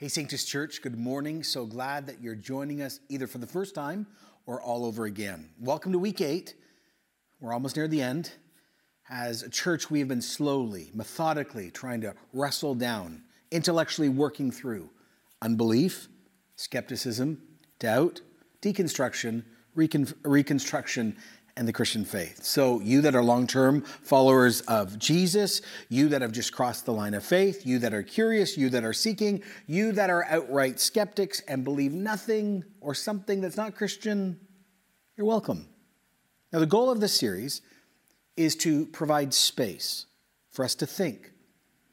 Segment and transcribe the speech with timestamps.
[0.00, 1.42] Hey, Sanctus Church, good morning.
[1.42, 4.06] So glad that you're joining us either for the first time
[4.46, 5.50] or all over again.
[5.60, 6.54] Welcome to week eight.
[7.38, 8.32] We're almost near the end.
[9.10, 14.88] As a church, we have been slowly, methodically trying to wrestle down, intellectually working through
[15.42, 16.08] unbelief,
[16.56, 17.42] skepticism,
[17.78, 18.22] doubt,
[18.62, 19.44] deconstruction,
[19.74, 21.14] recon- reconstruction,
[21.60, 22.42] and the Christian faith.
[22.42, 25.60] So, you that are long term followers of Jesus,
[25.90, 28.82] you that have just crossed the line of faith, you that are curious, you that
[28.82, 34.40] are seeking, you that are outright skeptics and believe nothing or something that's not Christian,
[35.18, 35.68] you're welcome.
[36.50, 37.60] Now, the goal of this series
[38.38, 40.06] is to provide space
[40.48, 41.30] for us to think,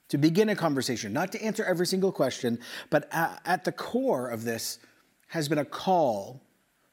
[0.08, 2.58] to begin a conversation, not to answer every single question,
[2.90, 4.80] but at the core of this
[5.28, 6.42] has been a call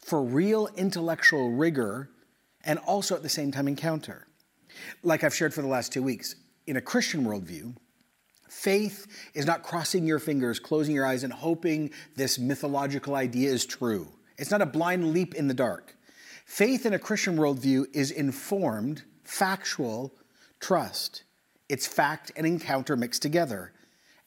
[0.00, 2.10] for real intellectual rigor
[2.64, 4.26] and also at the same time encounter.
[5.02, 6.36] Like I've shared for the last two weeks,
[6.66, 7.76] in a Christian worldview,
[8.48, 13.66] faith is not crossing your fingers, closing your eyes, and hoping this mythological idea is
[13.66, 14.08] true.
[14.38, 15.96] It's not a blind leap in the dark.
[16.44, 20.12] Faith in a Christian worldview is informed, factual
[20.60, 21.22] trust.
[21.68, 23.72] It's fact and encounter mixed together.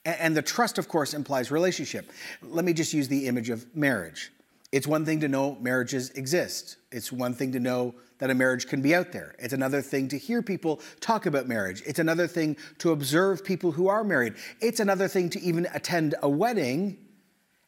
[0.05, 2.11] And the trust, of course, implies relationship.
[2.41, 4.31] Let me just use the image of marriage.
[4.71, 6.77] It's one thing to know marriages exist.
[6.91, 9.35] It's one thing to know that a marriage can be out there.
[9.39, 11.83] It's another thing to hear people talk about marriage.
[11.85, 14.33] It's another thing to observe people who are married.
[14.59, 16.97] It's another thing to even attend a wedding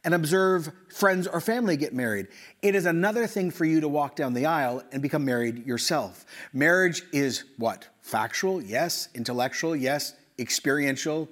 [0.03, 2.27] and observe friends or family get married.
[2.61, 6.25] It is another thing for you to walk down the aisle and become married yourself.
[6.53, 7.87] Marriage is what?
[8.01, 8.61] Factual?
[8.61, 9.09] Yes.
[9.13, 9.75] Intellectual?
[9.75, 10.15] Yes.
[10.37, 11.29] Experiential?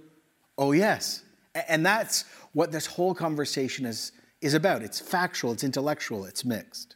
[0.58, 1.24] Oh, yes.
[1.68, 4.82] And that's what this whole conversation is, is about.
[4.82, 6.96] It's factual, it's intellectual, it's mixed.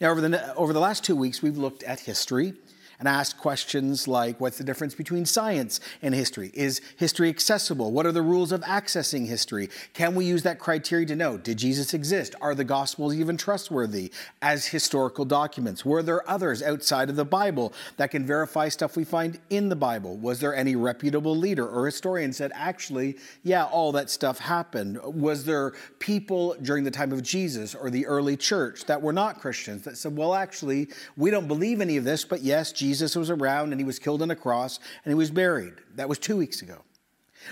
[0.00, 2.54] Now, over the, over the last two weeks, we've looked at history
[3.02, 6.52] and ask questions like what's the difference between science and history?
[6.54, 7.90] Is history accessible?
[7.90, 9.70] What are the rules of accessing history?
[9.92, 12.36] Can we use that criteria to know did Jesus exist?
[12.40, 15.84] Are the Gospels even trustworthy as historical documents?
[15.84, 19.74] Were there others outside of the Bible that can verify stuff we find in the
[19.74, 20.16] Bible?
[20.16, 25.00] Was there any reputable leader or historian said, actually, yeah, all that stuff happened?
[25.02, 29.40] Was there people during the time of Jesus or the early church that were not
[29.40, 33.16] Christians that said, well, actually, we don't believe any of this, but yes, Jesus Jesus
[33.16, 35.72] was around and he was killed on a cross and he was buried.
[35.94, 36.82] That was two weeks ago.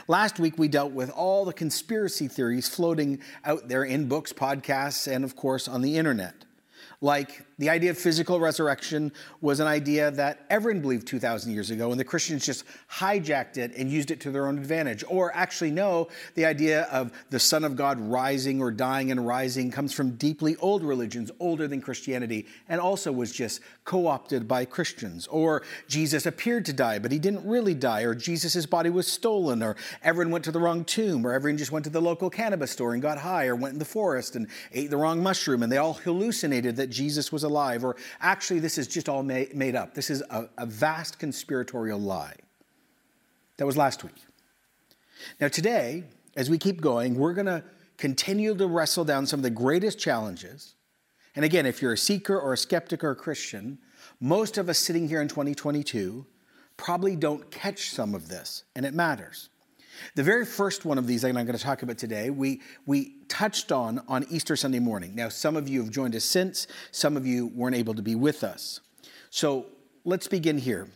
[0.07, 5.11] Last week, we dealt with all the conspiracy theories floating out there in books, podcasts,
[5.11, 6.35] and of course on the internet.
[7.01, 9.13] Like the idea of physical resurrection
[9.43, 13.77] was an idea that everyone believed 2,000 years ago, and the Christians just hijacked it
[13.77, 15.05] and used it to their own advantage.
[15.07, 19.71] Or actually, no, the idea of the Son of God rising or dying and rising
[19.71, 24.65] comes from deeply old religions, older than Christianity, and also was just co opted by
[24.65, 25.27] Christians.
[25.27, 29.63] Or Jesus appeared to die, but he didn't really die, or Jesus' body was stolen,
[29.63, 32.71] or everyone went to the wrong tomb, or everyone just went to the local cannabis
[32.71, 35.71] store and got high, or went in the forest and ate the wrong mushroom, and
[35.71, 37.50] they all hallucinated that Jesus was alive,
[37.85, 39.95] or actually, this is just all made up.
[39.95, 42.37] This is a, a vast conspiratorial lie.
[43.59, 44.15] That was last week.
[45.41, 46.05] Now, today,
[46.37, 47.63] as we keep going, we're going to
[47.99, 50.75] continue to wrestle down some of the greatest challenges.
[51.37, 53.79] And again, if you're a seeker or a skeptic or a Christian,
[54.21, 56.27] most of us sitting here in 2022
[56.77, 59.50] probably don't catch some of this, and it matters.
[60.15, 63.17] The very first one of these that I'm going to talk about today, we, we
[63.29, 65.15] touched on on Easter Sunday morning.
[65.15, 68.15] Now, some of you have joined us since, some of you weren't able to be
[68.15, 68.81] with us.
[69.31, 69.67] So
[70.05, 70.89] let's begin here.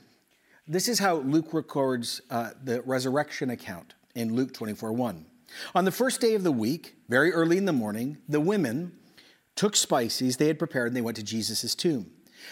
[0.67, 5.27] This is how Luke records uh, the resurrection account in Luke 24 1.
[5.75, 8.93] On the first day of the week, very early in the morning, the women
[9.57, 12.11] took spices they had prepared and they went to Jesus' tomb.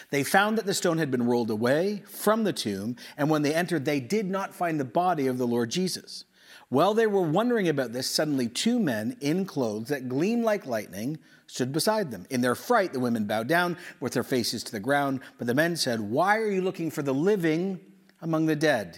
[0.09, 3.53] They found that the stone had been rolled away from the tomb, and when they
[3.53, 6.25] entered, they did not find the body of the Lord Jesus.
[6.73, 11.19] While they were wondering about this, suddenly two men in clothes that gleamed like lightning
[11.45, 12.25] stood beside them.
[12.31, 15.53] In their fright, the women bowed down with their faces to the ground, but the
[15.53, 17.79] men said, Why are you looking for the living
[18.23, 18.97] among the dead?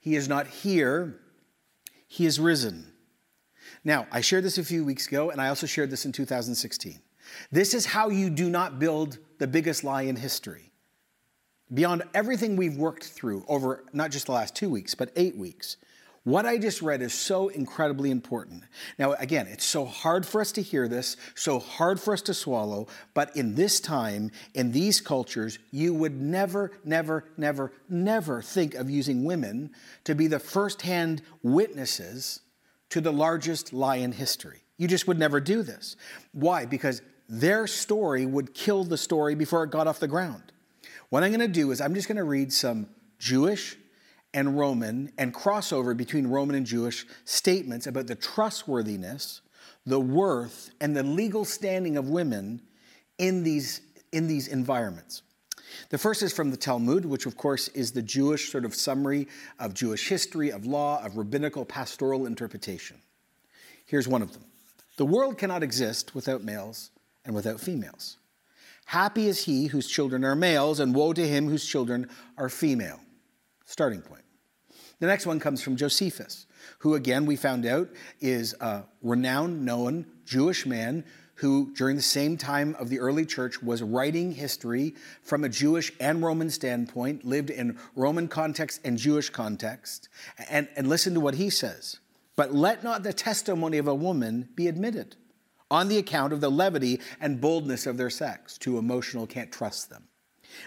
[0.00, 1.20] He is not here,
[2.08, 2.92] he is risen.
[3.84, 7.00] Now, I shared this a few weeks ago, and I also shared this in 2016.
[7.52, 10.72] This is how you do not build the biggest lie in history.
[11.72, 15.76] Beyond everything we've worked through over not just the last two weeks, but eight weeks,
[16.24, 18.62] what I just read is so incredibly important.
[18.98, 22.34] Now, again, it's so hard for us to hear this, so hard for us to
[22.34, 28.74] swallow, but in this time, in these cultures, you would never, never, never, never think
[28.74, 29.72] of using women
[30.04, 32.40] to be the firsthand witnesses
[32.90, 34.62] to the largest lie in history.
[34.76, 35.96] You just would never do this.
[36.32, 36.66] Why?
[36.66, 40.52] Because their story would kill the story before it got off the ground.
[41.08, 43.76] What I'm going to do is I'm just going to read some Jewish
[44.34, 49.42] and Roman and crossover between Roman and Jewish statements about the trustworthiness,
[49.84, 52.62] the worth and the legal standing of women
[53.18, 53.80] in these,
[54.12, 55.22] in these environments.
[55.90, 59.28] The first is from the Talmud, which of course is the Jewish sort of summary
[59.58, 63.00] of Jewish history, of law, of rabbinical pastoral interpretation.
[63.86, 64.44] Here's one of them
[64.96, 66.90] The world cannot exist without males
[67.24, 68.18] and without females.
[68.86, 73.00] Happy is he whose children are males, and woe to him whose children are female.
[73.64, 74.21] Starting point.
[75.00, 76.46] The next one comes from Josephus,
[76.78, 77.88] who, again, we found out
[78.20, 81.04] is a renowned, known Jewish man
[81.36, 85.92] who, during the same time of the early church, was writing history from a Jewish
[85.98, 90.08] and Roman standpoint, lived in Roman context and Jewish context.
[90.48, 91.98] And, and listen to what he says.
[92.36, 95.16] But let not the testimony of a woman be admitted
[95.70, 98.56] on the account of the levity and boldness of their sex.
[98.56, 100.04] Too emotional, can't trust them.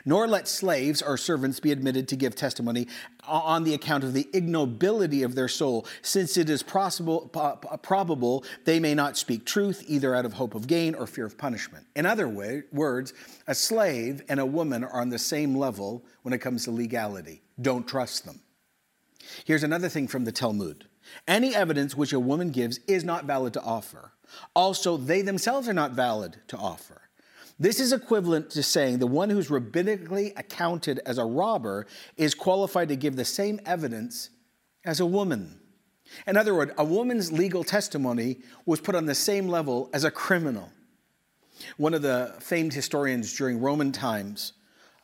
[0.06, 2.88] Nor let slaves or servants be admitted to give testimony
[3.28, 7.30] on the account of the ignobility of their soul, since it is possible,
[7.82, 11.38] probable they may not speak truth either out of hope of gain or fear of
[11.38, 11.86] punishment.
[11.96, 13.14] In other words,
[13.48, 17.42] a slave and a woman are on the same level when it comes to legality.
[17.62, 18.42] Don't trust them.
[19.46, 20.86] Here's another thing from the Talmud
[21.28, 24.14] any evidence which a woman gives is not valid to offer.
[24.56, 27.05] Also, they themselves are not valid to offer.
[27.58, 31.88] This is equivalent to saying the one who's rabbinically accounted as a robber
[32.18, 34.30] is qualified to give the same evidence
[34.84, 35.60] as a woman.
[36.28, 40.12] In other words, a woman's legal testimony was put on the same level as a
[40.12, 40.70] criminal.
[41.78, 44.54] One of the famed historians during Roman times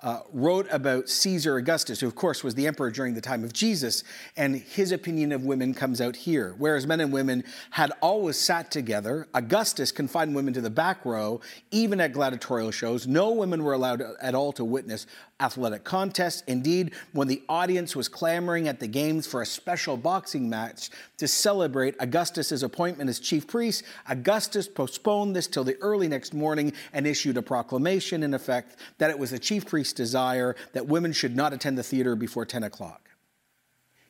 [0.03, 3.53] uh, wrote about Caesar Augustus, who, of course, was the emperor during the time of
[3.53, 4.03] Jesus,
[4.35, 6.55] and his opinion of women comes out here.
[6.57, 11.41] Whereas men and women had always sat together, Augustus confined women to the back row,
[11.69, 13.05] even at gladiatorial shows.
[13.05, 15.05] No women were allowed at all to witness
[15.41, 16.43] athletic contests.
[16.47, 21.27] Indeed, when the audience was clamoring at the games for a special boxing match to
[21.27, 27.07] celebrate Augustus's appointment as chief priest, Augustus postponed this till the early next morning and
[27.07, 31.53] issued a proclamation, in effect, that it was the chief desire that women should not
[31.53, 33.09] attend the theater before 10 o'clock.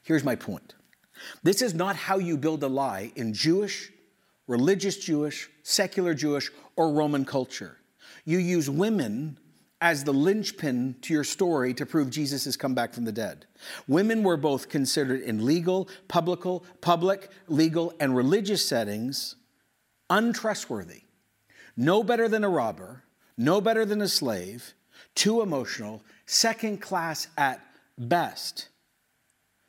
[0.03, 0.75] Here's my point
[1.43, 3.91] this is not how you build a lie in Jewish,
[4.47, 7.77] religious Jewish, secular Jewish, or Roman culture.
[8.25, 9.37] You use women
[9.81, 13.47] as the linchpin to your story to prove Jesus has come back from the dead.
[13.87, 16.41] Women were both considered in legal, public,
[16.81, 19.35] public, legal, and religious settings
[20.09, 21.01] untrustworthy.
[21.75, 23.03] No better than a robber,
[23.37, 24.75] no better than a slave,
[25.15, 27.61] too emotional, second class at
[27.97, 28.69] best.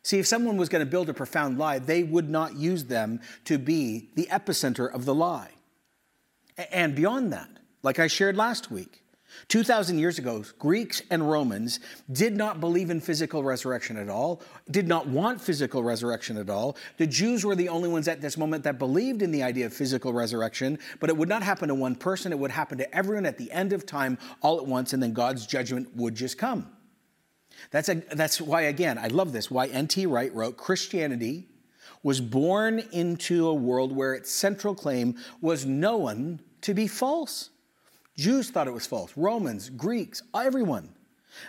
[0.03, 3.21] See, if someone was going to build a profound lie, they would not use them
[3.45, 5.51] to be the epicenter of the lie.
[6.73, 7.49] And beyond that,
[7.83, 9.02] like I shared last week,
[9.49, 11.81] 2,000 years ago, Greeks and Romans
[12.11, 16.77] did not believe in physical resurrection at all, did not want physical resurrection at all.
[16.99, 19.73] The Jews were the only ones at this moment that believed in the idea of
[19.75, 23.27] physical resurrection, but it would not happen to one person, it would happen to everyone
[23.27, 26.71] at the end of time all at once, and then God's judgment would just come.
[27.71, 30.07] That's, a, that's why, again, I love this, why N.T.
[30.07, 31.49] Wright wrote Christianity
[32.03, 37.51] was born into a world where its central claim was known to be false.
[38.17, 40.95] Jews thought it was false, Romans, Greeks, everyone.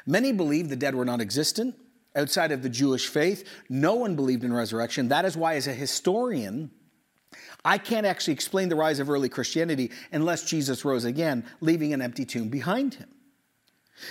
[0.06, 1.76] Many believed the dead were non existent
[2.16, 3.48] outside of the Jewish faith.
[3.70, 5.10] No one believed in resurrection.
[5.10, 6.72] That is why, as a historian,
[7.66, 12.02] I can't actually explain the rise of early Christianity unless Jesus rose again, leaving an
[12.02, 13.10] empty tomb behind him.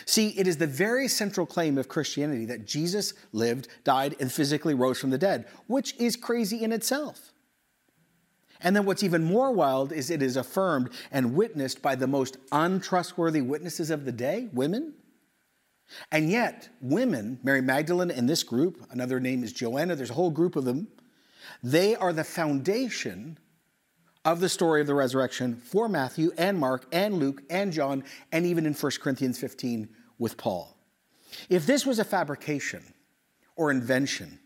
[0.06, 4.75] See, it is the very central claim of Christianity that Jesus lived, died, and physically
[4.75, 7.32] rose from the dead, which is crazy in itself.
[8.62, 12.37] And then what's even more wild is it is affirmed and witnessed by the most
[12.52, 14.95] untrustworthy witnesses of the day, women.
[16.11, 20.31] And yet, women, Mary Magdalene and this group, another name is Joanna, there's a whole
[20.31, 20.88] group of them,
[21.62, 23.38] they are the foundation
[24.25, 28.47] of the story of the resurrection for Matthew and Mark and Luke and John, and
[28.47, 29.88] even in 1 Corinthians 15
[30.19, 30.76] with Paul.
[31.49, 32.95] If this was a fabrication
[33.57, 34.38] or invention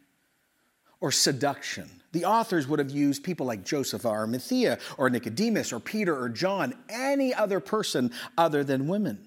[1.01, 5.79] or seduction, the authors would have used people like Joseph of Arimathea or Nicodemus or
[5.79, 9.19] Peter or John, any other person other than women.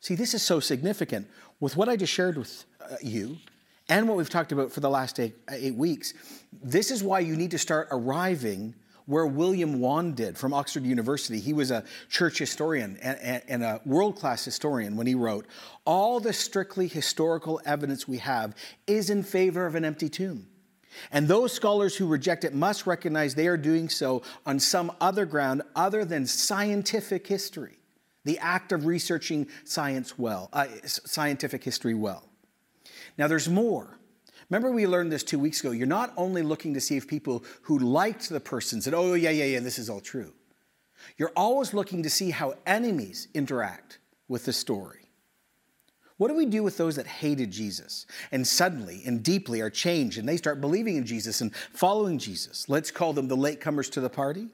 [0.00, 1.28] See, this is so significant.
[1.60, 3.36] With what I just shared with uh, you
[3.88, 6.14] and what we've talked about for the last eight, eight weeks,
[6.52, 8.74] this is why you need to start arriving
[9.06, 11.38] where William Wand did from Oxford University.
[11.38, 15.46] He was a church historian and, and a world class historian when he wrote,
[15.84, 18.56] All the strictly historical evidence we have
[18.88, 20.48] is in favor of an empty tomb.
[21.12, 25.26] And those scholars who reject it must recognize they are doing so on some other
[25.26, 27.78] ground other than scientific history,
[28.24, 32.24] the act of researching science well, uh, scientific history well.
[33.16, 33.98] Now, there's more.
[34.50, 35.72] Remember, we learned this two weeks ago.
[35.72, 39.30] You're not only looking to see if people who liked the person said, oh, yeah,
[39.30, 40.32] yeah, yeah, this is all true.
[41.16, 44.97] You're always looking to see how enemies interact with the story.
[46.18, 50.18] What do we do with those that hated Jesus and suddenly and deeply are changed
[50.18, 52.68] and they start believing in Jesus and following Jesus?
[52.68, 54.48] Let's call them the latecomers to the party.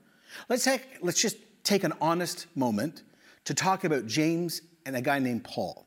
[0.48, 0.68] Let's,
[1.00, 3.02] let's just take an honest moment
[3.46, 5.86] to talk about James and a guy named Paul.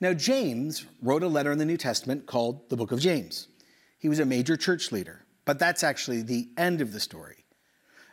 [0.00, 3.48] Now, James wrote a letter in the New Testament called the Book of James.
[3.98, 7.44] He was a major church leader, but that's actually the end of the story.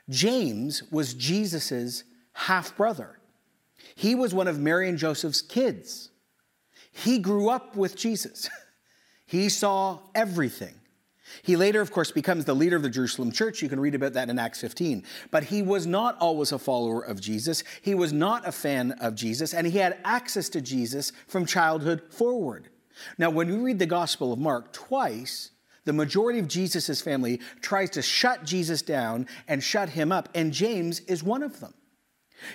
[0.10, 3.20] James was Jesus' half brother.
[3.96, 6.11] He was one of Mary and Joseph's kids.
[6.92, 8.50] He grew up with Jesus.
[9.32, 10.76] He saw everything.
[11.42, 13.62] He later, of course, becomes the leader of the Jerusalem church.
[13.62, 15.06] You can read about that in Acts 15.
[15.32, 17.64] But he was not always a follower of Jesus.
[17.82, 22.02] He was not a fan of Jesus, and he had access to Jesus from childhood
[22.10, 22.70] forward.
[23.18, 25.52] Now, when we read the Gospel of Mark, twice
[25.86, 30.52] the majority of Jesus' family tries to shut Jesus down and shut him up, and
[30.52, 31.74] James is one of them.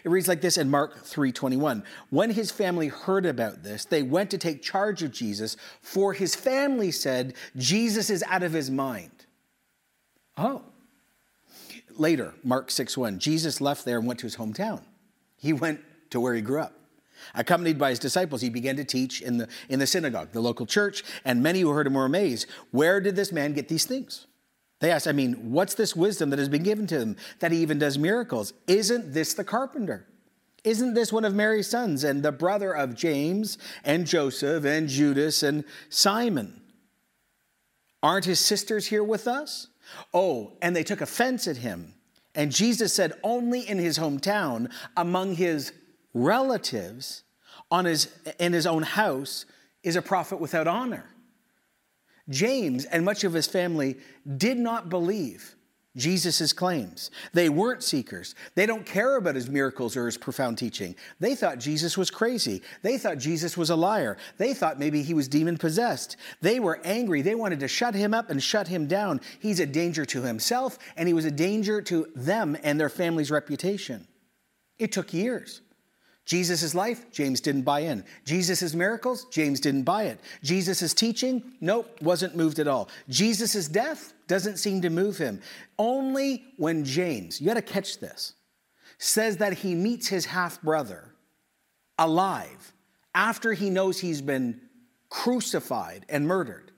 [0.04, 1.82] It reads like this in Mark 3:21.
[2.10, 6.34] When his family heard about this, they went to take charge of Jesus, for his
[6.34, 9.26] family said, "Jesus is out of his mind."
[10.36, 10.62] Oh.
[11.96, 14.82] Later, Mark 6:1, Jesus left there and went to his hometown.
[15.36, 16.78] He went to where he grew up.
[17.34, 20.66] Accompanied by his disciples, he began to teach in the, in the synagogue, the local
[20.66, 22.46] church, and many who heard him were amazed.
[22.70, 24.26] Where did this man get these things?
[24.80, 27.58] They asked, I mean, what's this wisdom that has been given to him that he
[27.58, 28.52] even does miracles?
[28.66, 30.06] Isn't this the carpenter?
[30.64, 35.42] Isn't this one of Mary's sons and the brother of James and Joseph and Judas
[35.42, 36.60] and Simon?
[38.02, 39.68] Aren't his sisters here with us?
[40.12, 41.94] Oh, and they took offense at him.
[42.34, 45.72] And Jesus said, only in his hometown, among his
[46.12, 47.22] relatives,
[47.70, 49.46] on his, in his own house,
[49.82, 51.04] is a prophet without honor.
[52.28, 53.96] James and much of his family
[54.36, 55.56] did not believe
[55.96, 57.10] Jesus' claims.
[57.32, 58.34] They weren't seekers.
[58.54, 60.94] They don't care about his miracles or his profound teaching.
[61.20, 62.62] They thought Jesus was crazy.
[62.82, 64.18] They thought Jesus was a liar.
[64.36, 66.16] They thought maybe he was demon possessed.
[66.42, 67.22] They were angry.
[67.22, 69.22] They wanted to shut him up and shut him down.
[69.40, 73.30] He's a danger to himself, and he was a danger to them and their family's
[73.30, 74.06] reputation.
[74.78, 75.62] It took years.
[76.26, 78.04] Jesus' life, James didn't buy in.
[78.24, 80.20] Jesus' miracles, James didn't buy it.
[80.42, 82.88] Jesus' teaching, nope, wasn't moved at all.
[83.08, 85.40] Jesus' death doesn't seem to move him.
[85.78, 88.34] Only when James, you got to catch this,
[88.98, 91.14] says that he meets his half brother
[91.96, 92.72] alive
[93.14, 94.60] after he knows he's been
[95.08, 96.72] crucified and murdered.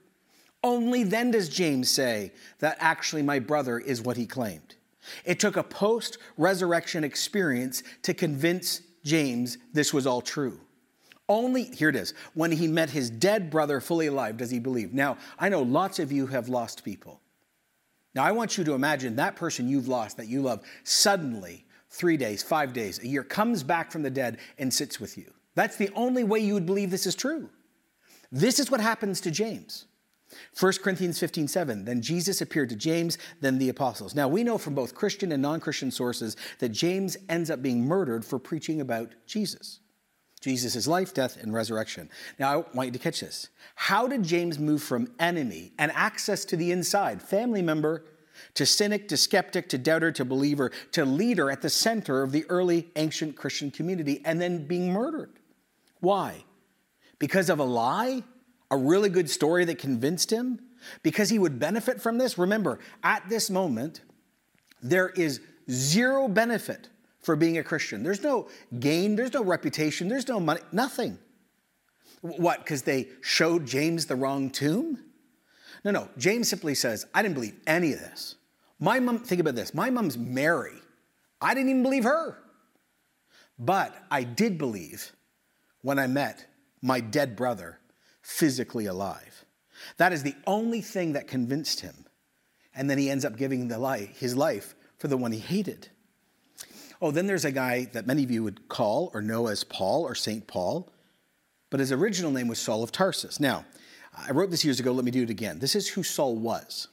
[0.63, 4.75] Only then does James say that actually my brother is what he claimed.
[5.25, 10.59] It took a post resurrection experience to convince James this was all true.
[11.27, 14.93] Only, here it is, when he met his dead brother fully alive does he believe.
[14.93, 17.21] Now, I know lots of you have lost people.
[18.15, 22.17] Now, I want you to imagine that person you've lost that you love suddenly, three
[22.17, 25.31] days, five days, a year, comes back from the dead and sits with you.
[25.53, 27.49] That's the only way you would believe this is true.
[28.31, 29.85] This is what happens to James.
[30.59, 34.13] 1 Corinthians 15, 7, then Jesus appeared to James, then the apostles.
[34.13, 37.85] Now, we know from both Christian and non Christian sources that James ends up being
[37.85, 39.79] murdered for preaching about Jesus.
[40.41, 42.09] Jesus' life, death, and resurrection.
[42.37, 43.49] Now, I want you to catch this.
[43.75, 48.05] How did James move from enemy and access to the inside, family member,
[48.53, 52.45] to cynic, to skeptic, to doubter, to believer, to leader at the center of the
[52.49, 55.31] early ancient Christian community, and then being murdered?
[55.99, 56.45] Why?
[57.17, 58.23] Because of a lie?
[58.71, 60.59] A really good story that convinced him
[61.03, 62.37] because he would benefit from this.
[62.37, 64.01] Remember, at this moment,
[64.81, 68.03] there is zero benefit for being a Christian.
[68.03, 68.47] There's no
[68.79, 71.17] gain, there's no reputation, there's no money, nothing.
[72.21, 72.59] What?
[72.59, 74.99] Because they showed James the wrong tomb?
[75.85, 76.09] No, no.
[76.17, 78.35] James simply says, I didn't believe any of this.
[78.79, 79.73] My mom, think about this.
[79.73, 80.77] My mom's Mary.
[81.41, 82.37] I didn't even believe her.
[83.57, 85.11] But I did believe
[85.81, 86.45] when I met
[86.81, 87.79] my dead brother
[88.29, 89.43] physically alive.
[89.97, 92.05] That is the only thing that convinced him.
[92.75, 95.89] And then he ends up giving the life, his life for the one he hated.
[97.01, 100.03] Oh, then there's a guy that many of you would call or know as Paul
[100.03, 100.45] or St.
[100.45, 100.91] Paul,
[101.71, 103.39] but his original name was Saul of Tarsus.
[103.39, 103.65] Now,
[104.15, 105.59] I wrote this years ago, let me do it again.
[105.59, 106.87] This is who Saul was.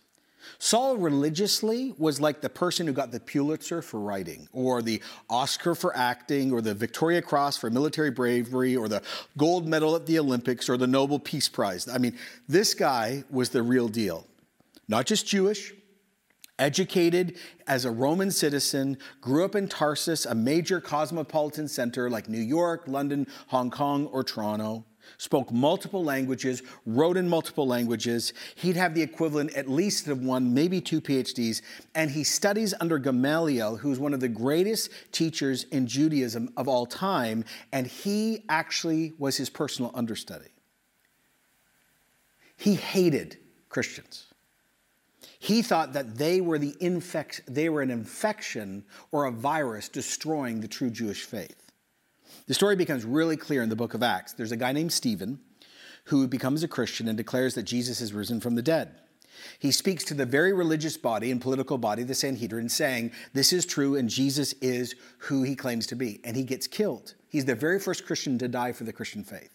[0.59, 5.75] Saul religiously was like the person who got the Pulitzer for writing, or the Oscar
[5.75, 9.03] for acting, or the Victoria Cross for military bravery, or the
[9.37, 11.88] gold medal at the Olympics, or the Nobel Peace Prize.
[11.88, 14.26] I mean, this guy was the real deal.
[14.88, 15.73] Not just Jewish,
[16.59, 17.37] educated
[17.67, 22.85] as a Roman citizen, grew up in Tarsus, a major cosmopolitan center like New York,
[22.87, 24.85] London, Hong Kong, or Toronto.
[25.19, 28.33] Spoke multiple languages, wrote in multiple languages.
[28.55, 31.63] He'd have the equivalent at least of one, maybe two PhDs.
[31.95, 36.87] And he studies under Gamaliel, who's one of the greatest teachers in Judaism of all
[36.87, 37.45] time.
[37.73, 40.51] And he actually was his personal understudy.
[42.57, 44.27] He hated Christians.
[45.39, 50.61] He thought that they were, the infect, they were an infection or a virus destroying
[50.61, 51.66] the true Jewish faith.
[52.47, 54.33] The story becomes really clear in the book of Acts.
[54.33, 55.41] There's a guy named Stephen
[56.05, 58.95] who becomes a Christian and declares that Jesus has risen from the dead.
[59.59, 63.67] He speaks to the very religious body and political body, the Sanhedrin, saying, This is
[63.67, 66.21] true and Jesus is who he claims to be.
[66.25, 67.15] And he gets killed.
[67.29, 69.50] He's the very first Christian to die for the Christian faith.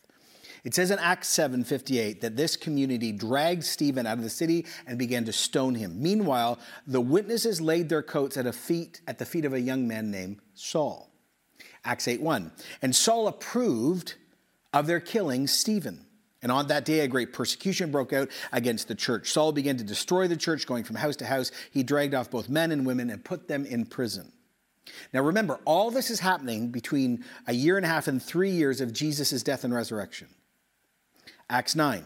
[0.63, 4.67] It says in Acts 7 58 that this community dragged Stephen out of the city
[4.86, 6.01] and began to stone him.
[6.01, 10.12] Meanwhile, the witnesses laid their coats at, feet, at the feet of a young man
[10.12, 11.11] named Saul.
[11.83, 12.51] Acts 8 1.
[12.81, 14.15] And Saul approved
[14.73, 16.05] of their killing Stephen.
[16.43, 19.31] And on that day, a great persecution broke out against the church.
[19.31, 21.51] Saul began to destroy the church, going from house to house.
[21.71, 24.31] He dragged off both men and women and put them in prison.
[25.13, 28.81] Now remember, all this is happening between a year and a half and three years
[28.81, 30.29] of Jesus' death and resurrection.
[31.50, 32.03] Acts 9.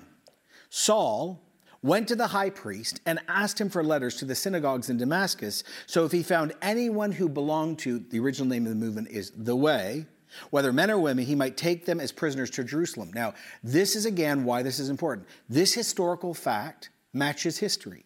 [0.69, 1.41] Saul
[1.85, 5.63] went to the high priest and asked him for letters to the synagogues in Damascus.
[5.85, 9.31] So if he found anyone who belonged to the original name of the movement is
[9.37, 10.07] the Way,
[10.49, 13.11] whether men or women, he might take them as prisoners to Jerusalem.
[13.13, 15.27] Now, this is again why this is important.
[15.47, 18.03] This historical fact matches history.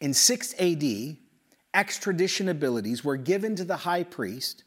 [0.00, 1.16] In 6 AD,
[1.74, 4.64] extradition abilities were given to the high priest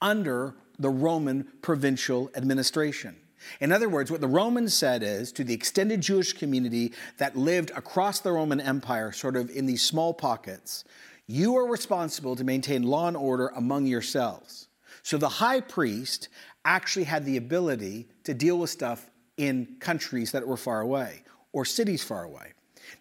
[0.00, 3.16] under the Roman provincial administration.
[3.60, 7.70] In other words, what the Romans said is to the extended Jewish community that lived
[7.74, 10.84] across the Roman Empire, sort of in these small pockets,
[11.26, 14.68] you are responsible to maintain law and order among yourselves.
[15.02, 16.28] So the high priest
[16.64, 21.64] actually had the ability to deal with stuff in countries that were far away or
[21.64, 22.52] cities far away.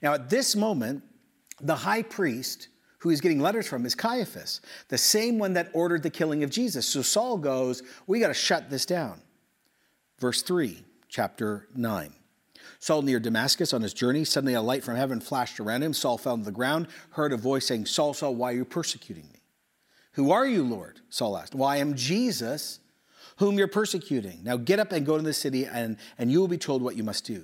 [0.02, 1.04] Now, at this moment,
[1.62, 6.04] the high priest who he's getting letters from is Caiaphas, the same one that ordered
[6.04, 6.86] the killing of Jesus.
[6.86, 9.22] So Saul goes, We got to shut this down.
[10.20, 12.14] Verse 3, chapter 9.
[12.80, 15.94] Saul near Damascus on his journey, suddenly a light from heaven flashed around him.
[15.94, 19.26] Saul fell to the ground, heard a voice saying, Saul, Saul, why are you persecuting
[19.32, 19.40] me?
[20.14, 21.00] Who are you, Lord?
[21.10, 21.54] Saul asked.
[21.54, 22.80] Well, I am Jesus,
[23.38, 24.40] whom you're persecuting.
[24.44, 26.96] Now get up and go to the city, and, and you will be told what
[26.96, 27.44] you must do.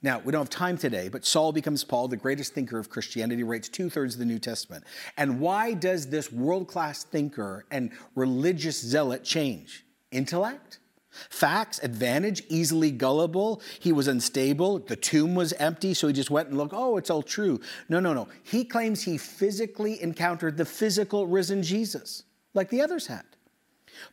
[0.00, 3.42] Now, we don't have time today, but Saul becomes Paul, the greatest thinker of Christianity,
[3.42, 4.84] writes two thirds of the New Testament.
[5.16, 9.84] And why does this world class thinker and religious zealot change?
[10.12, 10.78] Intellect?
[11.10, 13.62] Facts, advantage, easily gullible.
[13.80, 14.78] He was unstable.
[14.78, 17.60] The tomb was empty, so he just went and looked, oh, it's all true.
[17.88, 18.28] No, no, no.
[18.42, 23.24] He claims he physically encountered the physical risen Jesus, like the others had.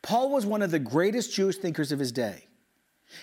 [0.02, 2.48] Paul was one of the greatest Jewish thinkers of his day.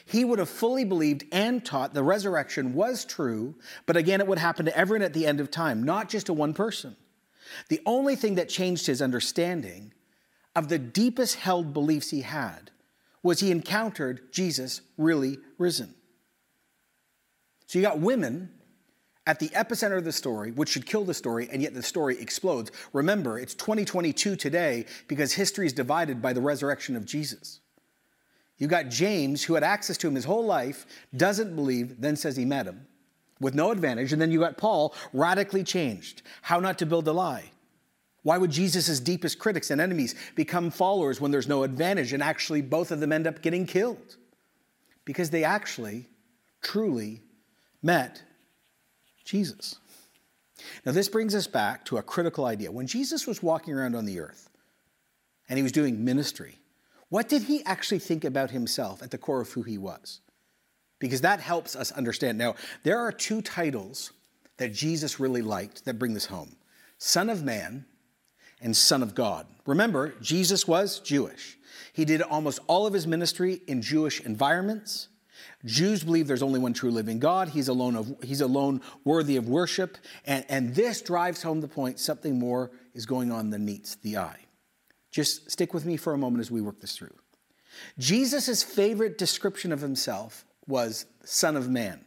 [0.05, 3.57] He would have fully believed and taught the resurrection was true,
[3.87, 6.33] but again, it would happen to everyone at the end of time, not just to
[6.33, 6.97] one person.
[7.69, 9.93] The only thing that changed his understanding
[10.55, 12.71] of the deepest held beliefs he had
[13.23, 15.95] was he encountered Jesus really risen.
[17.67, 18.51] So you got women
[19.27, 22.21] at the epicenter of the story, which should kill the story, and yet the story
[22.21, 22.73] explodes.
[22.93, 27.61] Remember, it's 2022 today because history is divided by the resurrection of Jesus.
[28.59, 32.37] You got James, who had access to him his whole life, doesn't believe, then says
[32.37, 32.87] he met him
[33.41, 34.13] with no advantage.
[34.13, 36.23] And then you got Paul, radically changed.
[36.43, 37.51] How not to build a lie.
[38.23, 42.63] Why would Jesus' deepest critics and enemies become followers when there's no advantage and actually
[42.63, 44.17] both of them end up getting killed?
[45.05, 46.09] Because they actually,
[46.63, 47.23] truly
[47.83, 48.23] met
[49.25, 49.77] Jesus.
[50.87, 52.71] Now, this brings us back to a critical idea.
[52.71, 54.49] When Jesus was walking around on the earth
[55.49, 56.61] and he was doing ministry,
[57.09, 60.21] what did he actually think about himself at the core of who he was?
[61.01, 62.39] Because that helps us understand.
[62.39, 62.55] Now,
[62.85, 64.13] there are two titles
[64.59, 66.55] that Jesus really liked that bring this home
[66.99, 67.85] Son of Man
[68.63, 69.47] and Son of God.
[69.67, 71.59] Remember, Jesus was Jewish.
[71.93, 75.09] He did almost all of his ministry in Jewish environments.
[75.65, 77.49] Jews believe there's only one true living God.
[77.49, 79.97] He's alone, of, he's alone worthy of worship.
[80.25, 84.17] And, and this drives home the point something more is going on than meets the
[84.17, 84.41] eye.
[85.11, 87.15] Just stick with me for a moment as we work this through.
[87.99, 92.05] Jesus' favorite description of himself was Son of Man.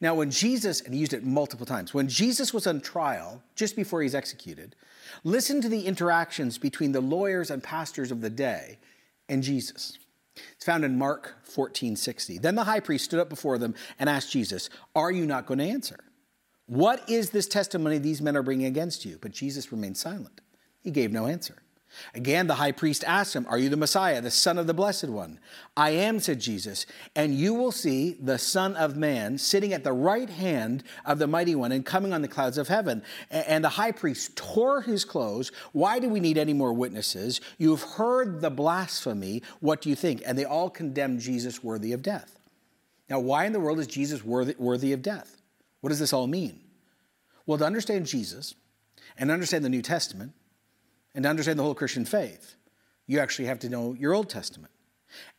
[0.00, 3.76] Now, when Jesus, and he used it multiple times, when Jesus was on trial, just
[3.76, 4.76] before he's executed,
[5.22, 8.78] listen to the interactions between the lawyers and pastors of the day
[9.28, 9.98] and Jesus.
[10.52, 12.38] It's found in Mark 14 60.
[12.38, 15.58] Then the high priest stood up before them and asked Jesus, Are you not going
[15.58, 15.98] to answer?
[16.66, 19.18] What is this testimony these men are bringing against you?
[19.20, 20.40] But Jesus remained silent.
[20.80, 21.56] He gave no answer.
[22.14, 25.08] Again, the high priest asked him, Are you the Messiah, the Son of the Blessed
[25.08, 25.38] One?
[25.76, 29.92] I am, said Jesus, and you will see the Son of Man sitting at the
[29.92, 33.02] right hand of the Mighty One and coming on the clouds of heaven.
[33.30, 35.52] And the high priest tore his clothes.
[35.72, 37.40] Why do we need any more witnesses?
[37.58, 39.42] You've heard the blasphemy.
[39.60, 40.22] What do you think?
[40.26, 42.38] And they all condemned Jesus worthy of death.
[43.08, 45.40] Now, why in the world is Jesus worthy, worthy of death?
[45.80, 46.60] What does this all mean?
[47.46, 48.54] Well, to understand Jesus
[49.18, 50.32] and understand the New Testament,
[51.14, 52.56] and to understand the whole Christian faith,
[53.06, 54.72] you actually have to know your Old Testament.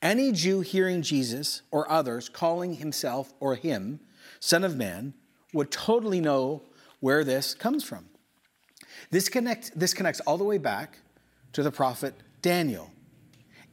[0.01, 3.99] Any Jew hearing Jesus or others calling himself or him
[4.39, 5.13] Son of Man
[5.53, 6.61] would totally know
[6.99, 8.05] where this comes from.
[9.09, 10.99] This, connect, this connects all the way back
[11.53, 12.91] to the prophet Daniel.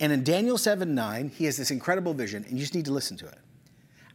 [0.00, 2.92] And in Daniel 7 9, he has this incredible vision, and you just need to
[2.92, 3.38] listen to it.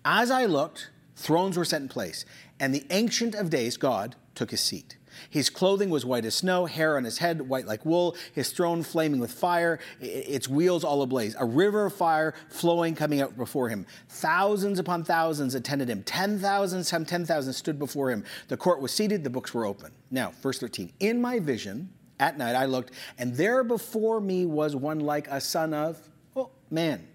[0.03, 2.25] As I looked, thrones were set in place,
[2.59, 4.96] and the Ancient of Days, God, took his seat.
[5.29, 8.83] His clothing was white as snow, hair on his head white like wool, his throne
[8.83, 13.69] flaming with fire, its wheels all ablaze, a river of fire flowing coming out before
[13.69, 13.85] him.
[14.09, 16.03] Thousands upon thousands attended him.
[16.03, 18.23] Ten thousands, some ten thousand stood before him.
[18.47, 19.91] The court was seated, the books were open.
[20.11, 20.93] Now, verse 13.
[20.99, 25.39] In my vision, at night I looked, and there before me was one like a
[25.39, 25.97] son of
[26.35, 27.07] oh, man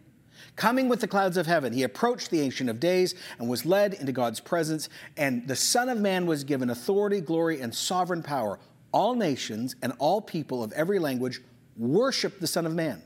[0.57, 3.95] Coming with the clouds of heaven, he approached the Ancient of Days and was led
[3.95, 4.88] into God's presence.
[5.16, 8.59] And the Son of Man was given authority, glory, and sovereign power.
[8.92, 11.40] All nations and all people of every language
[11.77, 13.03] worship the Son of Man.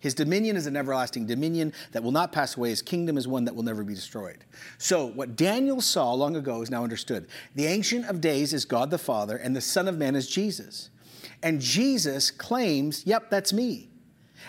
[0.00, 2.70] His dominion is an everlasting dominion that will not pass away.
[2.70, 4.44] His kingdom is one that will never be destroyed.
[4.78, 7.26] So, what Daniel saw long ago is now understood.
[7.56, 10.90] The Ancient of Days is God the Father, and the Son of Man is Jesus.
[11.42, 13.87] And Jesus claims, Yep, that's me.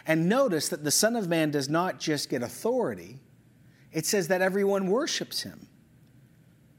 [0.05, 3.19] And notice that the Son of Man does not just get authority,
[3.91, 5.67] it says that everyone worships him.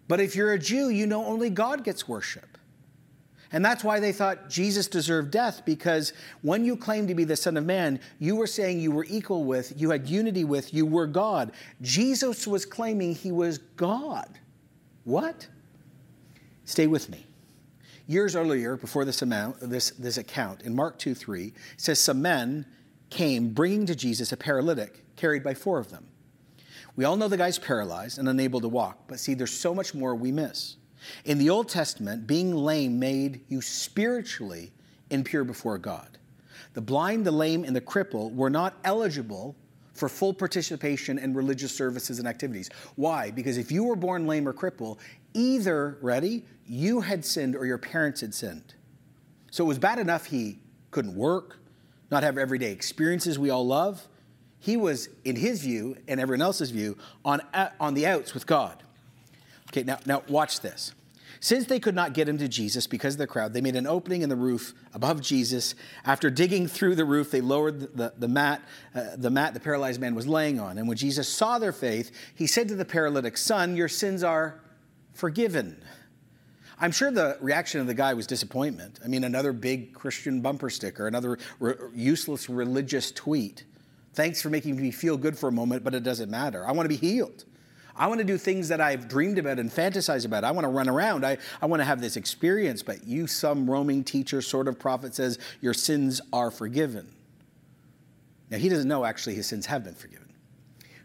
[0.09, 2.59] But if you're a Jew, you know only God gets worship.
[3.53, 7.37] And that's why they thought Jesus deserved death, because when you claimed to be the
[7.37, 10.87] Son of Man, you were saying you were equal with, you had unity with, you
[10.87, 11.51] were God.
[11.81, 14.39] Jesus was claiming he was God.
[15.05, 15.49] What?
[16.65, 17.27] Stay with me.
[18.07, 22.67] Years earlier, before this, amount, this, this account, in Mark 2 3, says some men
[23.11, 26.07] came bringing to Jesus a paralytic carried by four of them.
[26.97, 29.95] We all know the guy's paralyzed and unable to walk, but see, there's so much
[29.95, 30.77] more we miss.
[31.25, 34.73] In the Old Testament, being lame made you spiritually
[35.11, 36.19] impure before God.
[36.75, 39.57] The blind, the lame, and the cripple were not eligible
[39.95, 42.71] for full participation in religious services and activities.
[42.97, 43.31] Why?
[43.31, 44.99] Because if you were born lame or cripple,
[45.35, 48.75] either, ready, you had sinned or your parents had sinned.
[49.51, 51.59] So it was bad enough he couldn't work,
[52.11, 54.07] not have everyday experiences we all love.
[54.59, 57.41] He was, in his view and everyone else's view, on,
[57.79, 58.83] on the outs with God.
[59.69, 60.93] Okay, now, now watch this.
[61.43, 63.87] Since they could not get him to Jesus because of the crowd, they made an
[63.87, 65.75] opening in the roof above Jesus.
[66.05, 68.61] After digging through the roof, they lowered the, the, the mat,
[68.95, 70.77] uh, the mat the paralyzed man was laying on.
[70.77, 74.61] And when Jesus saw their faith, he said to the paralytic, Son, your sins are
[75.15, 75.83] forgiven.
[76.81, 79.01] I'm sure the reaction of the guy was disappointment.
[79.05, 83.65] I mean, another big Christian bumper sticker, another re- useless religious tweet.
[84.15, 86.67] Thanks for making me feel good for a moment, but it doesn't matter.
[86.67, 87.45] I want to be healed.
[87.95, 90.43] I want to do things that I've dreamed about and fantasized about.
[90.43, 91.27] I want to run around.
[91.27, 95.15] I, I want to have this experience, but you, some roaming teacher, sort of prophet,
[95.15, 97.13] says your sins are forgiven.
[98.49, 100.30] Now, he doesn't know actually his sins have been forgiven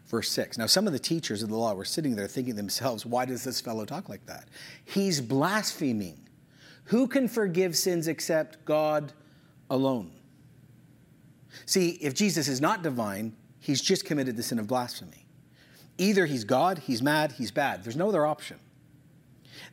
[0.06, 0.58] verse 6.
[0.58, 3.44] Now, some of the teachers of the law were sitting there thinking themselves, why does
[3.44, 4.48] this fellow talk like that?
[4.84, 6.20] He's blaspheming.
[6.84, 9.12] Who can forgive sins except God
[9.68, 10.12] alone?
[11.64, 15.26] See, if Jesus is not divine, he's just committed the sin of blasphemy.
[15.98, 17.82] Either he's God, he's mad, he's bad.
[17.82, 18.58] There's no other option.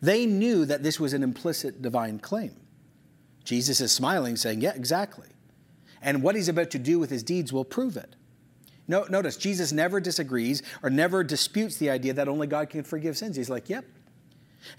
[0.02, 2.56] They knew that this was an implicit divine claim.
[3.44, 5.28] Jesus is smiling, saying, Yeah, exactly.
[6.02, 8.16] And what he's about to do with his deeds will prove it.
[8.88, 13.18] No, notice, Jesus never disagrees or never disputes the idea that only God can forgive
[13.18, 13.36] sins.
[13.36, 13.86] He's like, yep.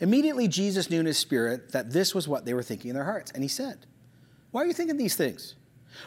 [0.01, 3.05] Immediately, Jesus knew in his spirit that this was what they were thinking in their
[3.05, 3.31] hearts.
[3.33, 3.87] And he said,
[4.51, 5.57] Why are you thinking these things?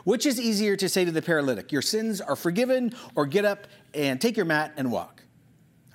[0.04, 3.68] Which is easier to say to the paralytic, Your sins are forgiven, or get up
[3.94, 5.24] and take your mat and walk?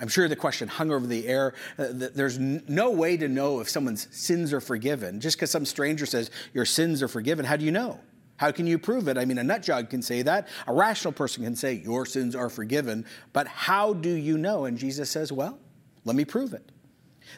[0.00, 1.54] I'm sure the question hung over the air.
[1.78, 5.20] Uh, there's n- no way to know if someone's sins are forgiven.
[5.20, 8.00] Just because some stranger says, Your sins are forgiven, how do you know?
[8.36, 9.18] How can you prove it?
[9.18, 10.48] I mean, a nut job can say that.
[10.66, 13.04] A rational person can say, Your sins are forgiven.
[13.32, 14.64] But how do you know?
[14.64, 15.58] And Jesus says, Well,
[16.04, 16.72] let me prove it.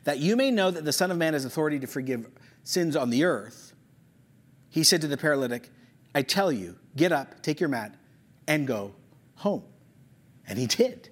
[0.04, 2.26] That you may know that the Son of Man has authority to forgive
[2.62, 3.74] sins on the earth.
[4.70, 5.70] He said to the paralytic,
[6.14, 7.94] I tell you, get up, take your mat,
[8.48, 8.94] and go
[9.36, 9.64] home.
[10.46, 11.10] And he did.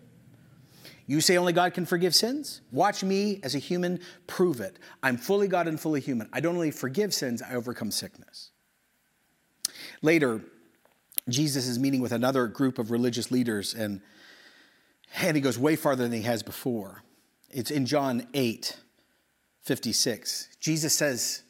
[1.06, 2.60] You say only God can forgive sins?
[2.70, 4.78] Watch me as a human prove it.
[5.02, 6.28] I'm fully God and fully human.
[6.32, 8.51] I don't only forgive sins, I overcome sickness.
[10.02, 10.42] Later,
[11.28, 14.00] Jesus is meeting with another group of religious leaders, and,
[15.20, 17.02] and he goes way farther than he has before.
[17.50, 18.76] It's in John 8,
[19.62, 20.48] 56.
[20.58, 21.44] Jesus says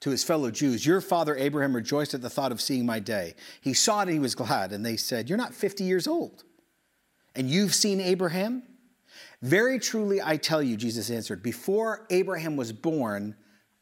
[0.00, 3.34] to his fellow Jews, Your father Abraham rejoiced at the thought of seeing my day.
[3.62, 4.72] He saw it and he was glad.
[4.72, 6.44] And they said, You're not 50 years old,
[7.34, 8.62] and you've seen Abraham?
[9.40, 13.36] Very truly, I tell you, Jesus answered, Before Abraham was born,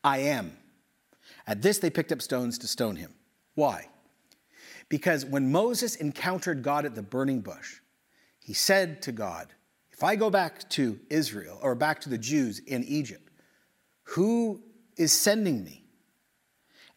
[0.04, 0.56] I am.
[1.46, 3.14] At this, they picked up stones to stone him.
[3.54, 3.88] Why?
[4.88, 7.80] Because when Moses encountered God at the burning bush,
[8.38, 9.48] he said to God,
[9.90, 13.30] If I go back to Israel or back to the Jews in Egypt,
[14.04, 14.62] who
[14.96, 15.84] is sending me?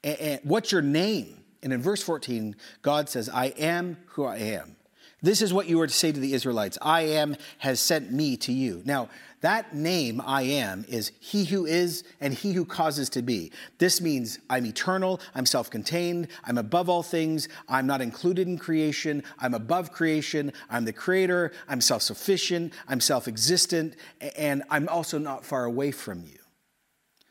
[0.03, 1.43] And what's your name?
[1.63, 4.75] And in verse 14, God says, I am who I am.
[5.21, 8.37] This is what you are to say to the Israelites I am has sent me
[8.37, 8.81] to you.
[8.85, 9.09] Now,
[9.41, 13.51] that name, I am, is he who is and he who causes to be.
[13.77, 18.57] This means I'm eternal, I'm self contained, I'm above all things, I'm not included in
[18.57, 23.95] creation, I'm above creation, I'm the creator, I'm self sufficient, I'm self existent,
[24.37, 26.39] and I'm also not far away from you.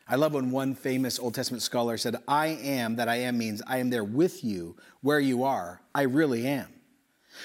[0.07, 3.61] I love when one famous Old Testament scholar said, I am that I am means
[3.67, 5.81] I am there with you where you are.
[5.93, 6.76] I really am.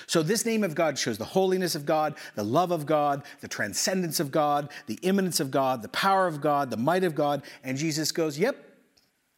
[0.07, 3.49] So, this name of God shows the holiness of God, the love of God, the
[3.49, 7.43] transcendence of God, the immanence of God, the power of God, the might of God.
[7.65, 8.57] And Jesus goes, Yep,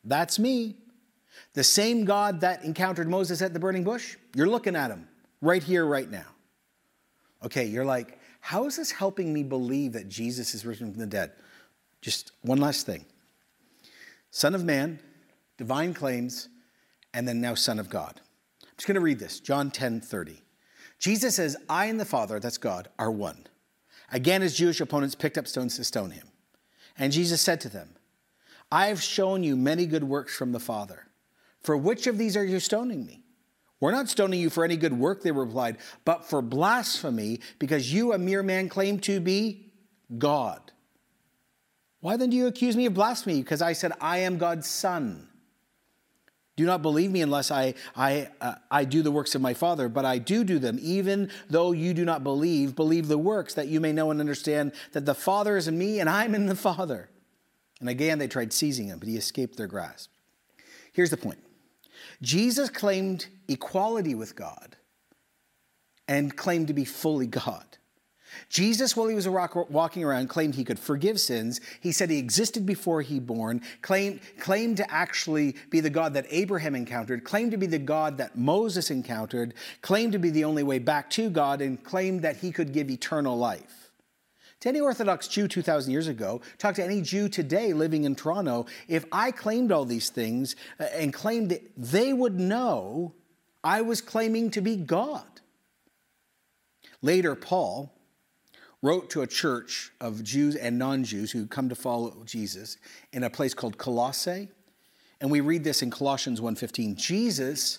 [0.04, 0.76] that's me.
[1.54, 5.08] The same God that encountered Moses at the burning bush, you're looking at him
[5.40, 6.26] right here, right now.
[7.44, 11.06] Okay, you're like, How is this helping me believe that Jesus is risen from the
[11.06, 11.32] dead?
[12.00, 13.06] Just one last thing
[14.30, 14.98] Son of Man,
[15.56, 16.48] divine claims,
[17.14, 18.20] and then now Son of God.
[18.62, 20.43] I'm just going to read this John 10 30.
[21.04, 23.46] Jesus says, I and the Father, that's God, are one.
[24.10, 26.26] Again, his Jewish opponents picked up stones to stone him.
[26.96, 27.90] And Jesus said to them,
[28.72, 31.06] I have shown you many good works from the Father.
[31.60, 33.22] For which of these are you stoning me?
[33.80, 38.14] We're not stoning you for any good work, they replied, but for blasphemy, because you,
[38.14, 39.74] a mere man, claim to be
[40.16, 40.72] God.
[42.00, 43.42] Why then do you accuse me of blasphemy?
[43.42, 45.28] Because I said, I am God's son.
[46.56, 49.88] Do not believe me unless I, I, uh, I do the works of my Father,
[49.88, 50.78] but I do do them.
[50.80, 54.72] Even though you do not believe, believe the works, that you may know and understand
[54.92, 57.08] that the Father is in me and I'm in the Father.
[57.80, 60.10] And again, they tried seizing him, but he escaped their grasp.
[60.92, 61.38] Here's the point
[62.22, 64.76] Jesus claimed equality with God
[66.06, 67.78] and claimed to be fully God.
[68.48, 71.60] Jesus, while he was walking around, claimed he could forgive sins.
[71.80, 76.26] He said he existed before he born, claimed, claimed to actually be the God that
[76.30, 80.62] Abraham encountered, claimed to be the God that Moses encountered, claimed to be the only
[80.62, 83.84] way back to God, and claimed that he could give eternal life.
[84.60, 88.64] To any Orthodox Jew 2,000 years ago, talk to any Jew today living in Toronto,
[88.88, 93.12] if I claimed all these things uh, and claimed that they would know
[93.62, 95.24] I was claiming to be God.
[97.02, 97.93] Later, Paul,
[98.84, 102.76] wrote to a church of Jews and non Jews who come to follow Jesus
[103.14, 104.48] in a place called Colossae.
[105.22, 106.94] And we read this in Colossians 1:15.
[106.94, 107.78] Jesus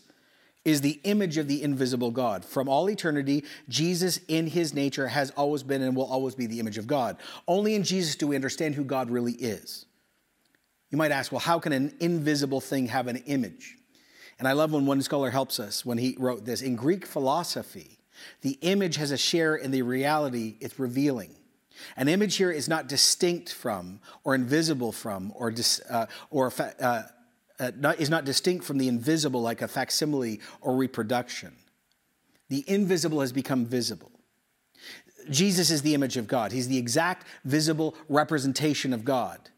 [0.65, 2.43] is the image of the invisible God.
[2.43, 6.59] From all eternity, Jesus in his nature has always been and will always be the
[6.59, 7.17] image of God.
[7.47, 9.85] Only in Jesus do we understand who God really is.
[10.89, 13.77] You might ask, well, how can an invisible thing have an image?
[14.39, 16.63] And I love when one scholar helps us when he wrote this.
[16.63, 17.99] In Greek philosophy,
[18.41, 21.35] the image has a share in the reality it's revealing.
[21.97, 27.03] An image here is not distinct from, or invisible from, or, dis, uh, or uh,
[27.59, 31.53] uh, not, is not distinct from the invisible like a facsimile or reproduction.
[32.49, 34.11] The invisible has become visible.
[35.29, 36.51] Jesus is the image of God.
[36.51, 39.49] He's the exact visible representation of God.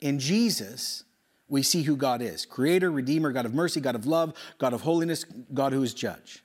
[0.00, 1.04] In Jesus,
[1.48, 4.82] we see who God is creator, redeemer, God of mercy, God of love, God of
[4.82, 6.44] holiness, God who is judge.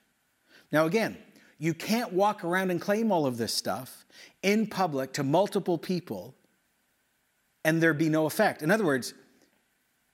[0.72, 1.16] Now, again,
[1.62, 4.04] you can't walk around and claim all of this stuff
[4.42, 6.34] in public to multiple people
[7.64, 8.62] and there be no effect.
[8.62, 9.14] In other words,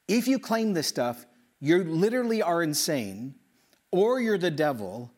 [0.09, 1.25] if you claim this stuff,
[1.59, 3.35] you literally are insane,
[3.91, 5.11] or you're the devil,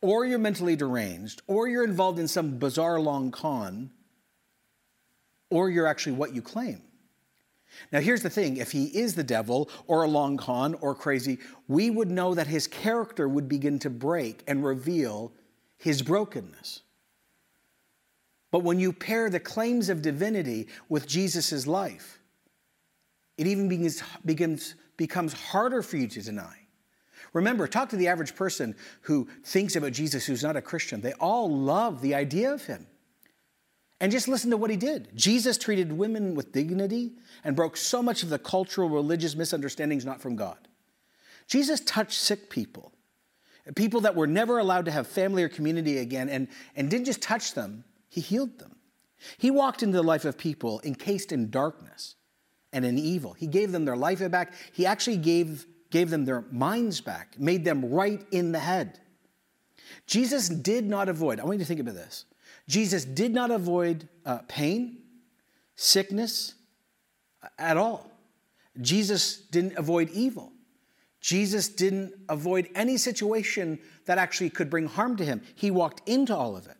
[0.00, 3.90] or you're mentally deranged, or you're involved in some bizarre long con,
[5.50, 6.82] or you're actually what you claim.
[7.92, 11.38] Now, here's the thing if he is the devil, or a long con, or crazy,
[11.68, 15.32] we would know that his character would begin to break and reveal
[15.78, 16.82] his brokenness.
[18.50, 22.20] But when you pair the claims of divinity with Jesus' life,
[23.36, 26.56] it even begins, begins, becomes harder for you to deny.
[27.32, 31.02] Remember, talk to the average person who thinks about Jesus who's not a Christian.
[31.02, 32.86] They all love the idea of him.
[34.00, 35.08] And just listen to what he did.
[35.14, 37.12] Jesus treated women with dignity
[37.44, 40.68] and broke so much of the cultural, religious misunderstandings not from God.
[41.46, 42.92] Jesus touched sick people
[43.74, 47.22] people that were never allowed to have family or community again, and, and didn't just
[47.22, 48.76] touch them, he healed them.
[49.38, 52.14] He walked into the life of people encased in darkness
[52.72, 53.32] and in evil.
[53.32, 54.52] He gave them their life back.
[54.72, 59.00] He actually gave, gave them their minds back, made them right in the head.
[60.06, 62.24] Jesus did not avoid, I want you to think about this.
[62.68, 64.98] Jesus did not avoid uh, pain,
[65.76, 66.54] sickness
[67.42, 68.10] uh, at all.
[68.80, 70.52] Jesus didn't avoid evil.
[71.26, 75.42] Jesus didn't avoid any situation that actually could bring harm to him.
[75.56, 76.76] He walked into all of it.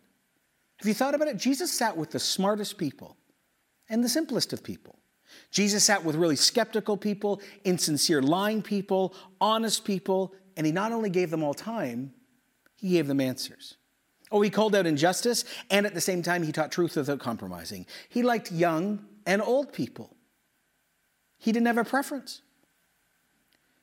[0.77, 1.35] Have you thought about it?
[1.35, 3.17] Jesus sat with the smartest people
[3.89, 4.99] and the simplest of people.
[5.51, 11.09] Jesus sat with really skeptical people, insincere lying people, honest people, and he not only
[11.09, 12.13] gave them all time,
[12.77, 13.75] he gave them answers.
[14.31, 17.85] Oh, he called out injustice, and at the same time, he taught truth without compromising.
[18.07, 20.15] He liked young and old people.
[21.37, 22.43] He didn't have a preference.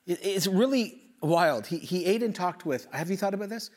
[0.06, 1.66] It's really wild.
[1.66, 3.70] He, he ate and talked with, have you thought about this?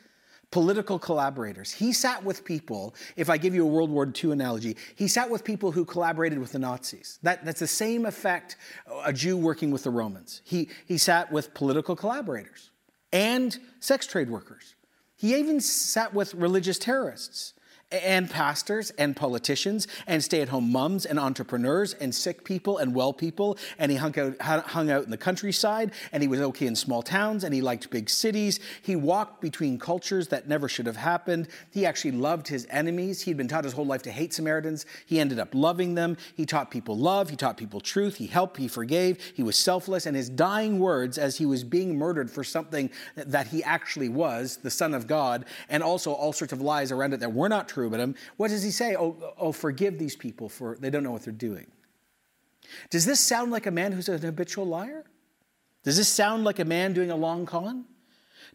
[0.50, 1.70] Political collaborators.
[1.70, 5.28] He sat with people, if I give you a World War II analogy, he sat
[5.28, 7.18] with people who collaborated with the Nazis.
[7.22, 8.56] That, that's the same effect
[9.04, 10.40] a Jew working with the Romans.
[10.44, 12.70] He, he sat with political collaborators
[13.12, 14.74] and sex trade workers.
[15.16, 17.54] He even sat with religious terrorists
[17.90, 22.94] and pastors and politicians and stay at home mums and entrepreneurs and sick people and
[22.94, 23.56] well people.
[23.78, 27.02] And he hung out, hung out in the countryside and he was okay in small
[27.02, 28.60] towns and he liked big cities.
[28.82, 31.48] He walked between cultures that never should have happened.
[31.70, 33.22] He actually loved his enemies.
[33.22, 34.84] He'd been taught his whole life to hate Samaritans.
[35.06, 36.18] He ended up loving them.
[36.34, 37.30] He taught people love.
[37.30, 38.16] He taught people truth.
[38.16, 38.58] He helped.
[38.58, 39.18] He forgave.
[39.34, 40.04] He was selfless.
[40.04, 44.58] And his dying words as he was being murdered for something that he actually was,
[44.58, 47.68] the Son of God, and also all sorts of lies around it that were not
[47.68, 48.96] true true about him, um, what does he say?
[48.96, 51.66] Oh, oh, forgive these people for they don't know what they're doing.
[52.90, 55.04] Does this sound like a man who's an habitual liar?
[55.84, 57.84] Does this sound like a man doing a long con?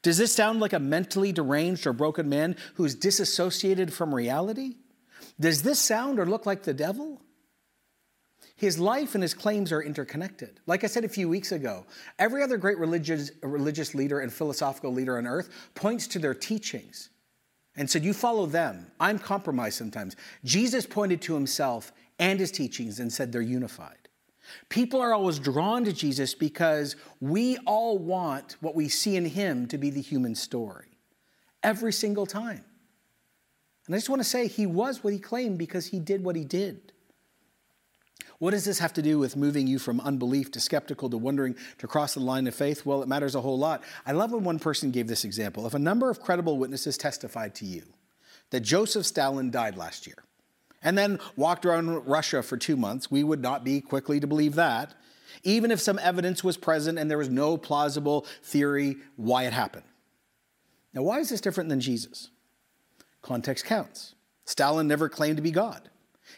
[0.02, 4.76] Does this sound like a mentally deranged or broken man who's disassociated from reality?
[5.40, 7.22] Does this sound or look like the devil?
[8.58, 10.60] His life and his claims are interconnected.
[10.68, 11.86] Like I said a few weeks ago,
[12.20, 17.10] every other great religious, religious leader and philosophical leader on earth points to their teachings
[17.76, 18.88] and said, You follow them.
[19.00, 20.16] I'm compromised sometimes.
[20.44, 23.98] Jesus pointed to himself and his teachings and said they're unified.
[24.70, 29.68] People are always drawn to Jesus because we all want what we see in him
[29.68, 30.98] to be the human story
[31.64, 32.64] every single time.
[33.88, 36.36] And I just want to say he was what he claimed because he did what
[36.36, 36.93] he did.
[38.40, 41.56] What does this have to do with moving you from unbelief to skeptical to wondering
[41.78, 42.86] to cross the line of faith?
[42.86, 43.84] Well, it matters a whole lot.
[44.06, 45.66] I love when one person gave this example.
[45.66, 47.84] If a number of credible witnesses testified to you
[48.50, 50.18] that Joseph Stalin died last year
[50.82, 54.56] and then walked around Russia for two months, we would not be quickly to believe
[54.56, 54.94] that,
[55.44, 59.86] even if some evidence was present and there was no plausible theory why it happened.
[60.94, 62.30] Now, why is this different than Jesus?
[63.22, 64.16] Context counts.
[64.46, 65.90] Stalin never claimed to be God.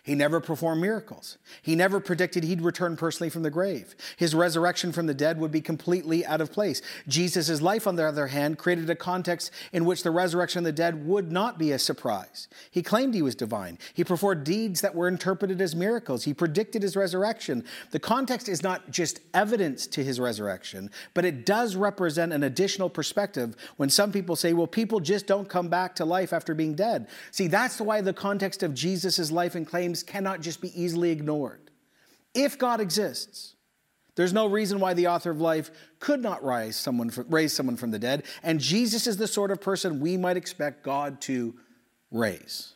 [0.06, 1.40] He never performed miracles.
[1.64, 3.96] He never predicted he'd return personally from the grave.
[4.18, 6.84] His resurrection from the dead would be completely out of place.
[7.08, 10.72] Jesus' life, on the other hand, created a context in which the resurrection of the
[10.72, 12.48] dead would not be a surprise.
[12.70, 13.80] He claimed he was divine.
[13.96, 16.24] He performed deeds that were interpreted as miracles.
[16.24, 17.66] He predicted his resurrection.
[17.90, 22.92] The context is not just evidence to his resurrection, but it does represent an additional
[22.92, 26.76] perspective when some people say, well, people just don't come back to life after being
[26.76, 27.08] dead.
[27.32, 31.72] See, that's why the context of Jesus' life and claims cannot just be easily ignored.
[32.34, 33.56] If God exists,
[34.16, 37.76] there's no reason why the author of life could not rise someone from, raise someone
[37.76, 41.56] from the dead, and Jesus is the sort of person we might expect God to
[42.12, 42.74] raise.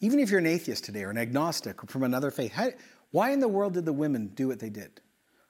[0.00, 2.70] Even if you're an atheist today or an agnostic or from another faith, how,
[3.10, 5.00] why in the world did the women do what they did?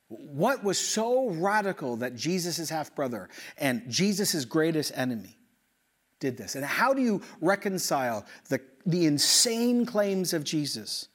[0.09, 5.37] What was so radical that Jesus' half brother and Jesus' greatest enemy
[6.21, 6.55] did this?
[6.55, 11.09] And how do you reconcile the, the insane claims of Jesus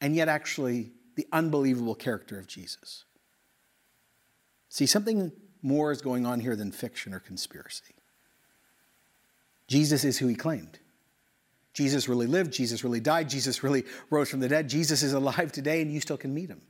[0.00, 3.04] and yet actually the unbelievable character of Jesus?
[4.68, 7.94] See, something more is going on here than fiction or conspiracy.
[9.68, 10.78] Jesus is who he claimed.
[11.72, 14.68] Jesus really lived, Jesus really died, Jesus really rose from the dead.
[14.68, 16.62] Jesus is alive today, and you still can meet him.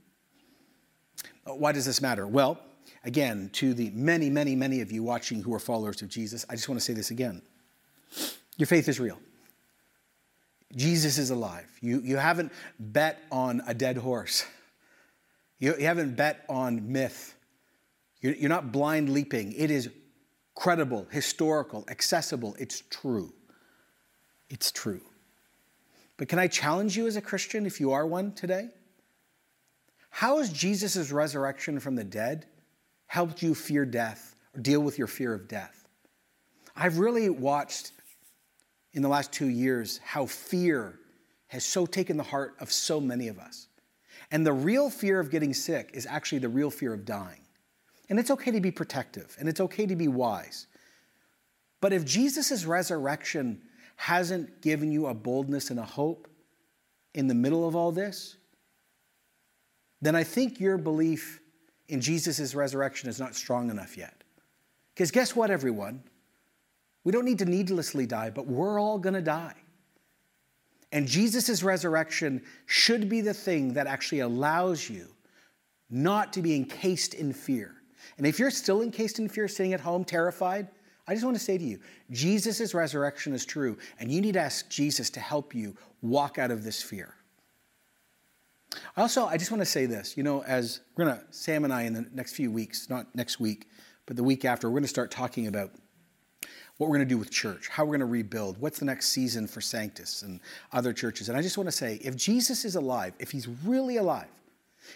[1.45, 2.27] Why does this matter?
[2.27, 2.59] Well,
[3.03, 6.55] again, to the many, many, many of you watching who are followers of Jesus, I
[6.55, 7.41] just want to say this again.
[8.57, 9.19] Your faith is real.
[10.75, 11.69] Jesus is alive.
[11.81, 14.45] You, you haven't bet on a dead horse,
[15.59, 17.33] you, you haven't bet on myth.
[18.21, 19.53] You're, you're not blind leaping.
[19.53, 19.89] It is
[20.55, 22.55] credible, historical, accessible.
[22.59, 23.33] It's true.
[24.49, 25.01] It's true.
[26.17, 28.69] But can I challenge you as a Christian, if you are one today?
[30.09, 32.47] How is Jesus' resurrection from the dead
[33.07, 35.87] helped you fear death or deal with your fear of death.
[36.75, 37.91] I've really watched
[38.93, 40.99] in the last two years how fear
[41.47, 43.67] has so taken the heart of so many of us.
[44.31, 47.41] And the real fear of getting sick is actually the real fear of dying.
[48.09, 50.67] And it's okay to be protective and it's okay to be wise.
[51.81, 53.61] But if Jesus' resurrection
[53.95, 56.27] hasn't given you a boldness and a hope
[57.13, 58.37] in the middle of all this,
[60.01, 61.39] then I think your belief
[61.89, 64.23] in Jesus' resurrection is not strong enough yet.
[64.93, 66.03] Because guess what, everyone?
[67.03, 69.55] We don't need to needlessly die, but we're all going to die.
[70.91, 75.07] And Jesus' resurrection should be the thing that actually allows you
[75.89, 77.75] not to be encased in fear.
[78.17, 80.67] And if you're still encased in fear, sitting at home terrified,
[81.07, 81.79] I just want to say to you
[82.11, 86.51] Jesus' resurrection is true, and you need to ask Jesus to help you walk out
[86.51, 87.16] of this fear.
[88.95, 90.17] Also, I just want to say this.
[90.17, 93.13] You know, as we're going to, Sam and I, in the next few weeks, not
[93.15, 93.69] next week,
[94.05, 95.71] but the week after, we're going to start talking about
[96.77, 99.09] what we're going to do with church, how we're going to rebuild, what's the next
[99.09, 100.39] season for Sanctus and
[100.71, 101.27] other churches.
[101.29, 104.27] And I just want to say if Jesus is alive, if he's really alive,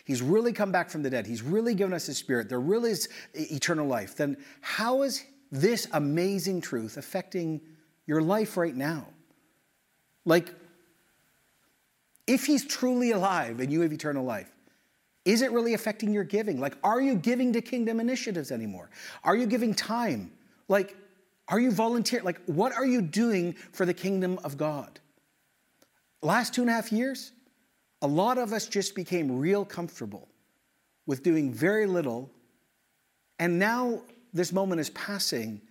[0.06, 2.92] he's really come back from the dead, he's really given us his spirit, there really
[2.92, 7.60] is eternal life, then how is this amazing truth affecting
[8.06, 9.08] your life right now?
[10.24, 10.54] Like,
[12.32, 14.50] if he's truly alive and you have eternal life,
[15.26, 16.62] is it really affecting your giving?
[16.62, 18.90] Like, are you giving to kingdom initiatives anymore?
[19.26, 20.32] Are you giving time?
[20.70, 20.96] Like,
[21.50, 22.24] are you volunteering?
[22.24, 25.02] Like, what are you doing for the kingdom of God?
[26.22, 27.34] Last two and a half years,
[28.02, 30.30] a lot of us just became real comfortable
[31.06, 32.32] with doing very little.
[33.40, 34.04] And now
[34.34, 35.62] this moment is passing.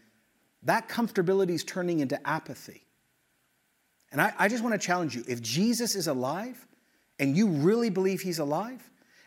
[0.64, 2.84] That comfortability is turning into apathy.
[4.12, 6.66] And I, I just want to challenge you if Jesus is alive
[7.18, 8.82] and you really believe he's alive,